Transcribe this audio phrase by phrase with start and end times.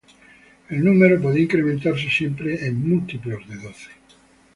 [0.69, 3.91] El número podía incrementarse siempre en múltiplos de doce.